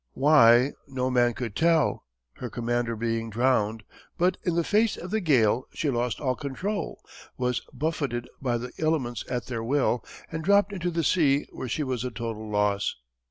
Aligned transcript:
Why 0.13 0.71
no 0.87 1.11
man 1.11 1.35
could 1.35 1.55
tell, 1.55 2.05
her 2.37 2.49
commander 2.49 2.95
being 2.95 3.29
drowned, 3.29 3.83
but 4.17 4.37
in 4.43 4.55
the 4.55 4.63
face 4.63 4.97
of 4.97 5.11
the 5.11 5.21
gale 5.21 5.67
she 5.73 5.91
lost 5.91 6.19
all 6.19 6.35
control, 6.35 7.03
was 7.37 7.61
buffeted 7.71 8.27
by 8.41 8.57
the 8.57 8.71
elements 8.79 9.23
at 9.29 9.45
their 9.45 9.63
will, 9.63 10.03
and 10.31 10.43
dropped 10.43 10.73
into 10.73 10.89
the 10.89 11.03
sea 11.03 11.45
where 11.51 11.69
she 11.69 11.83
was 11.83 12.03
a 12.03 12.09
total 12.09 12.49
loss. 12.49 12.95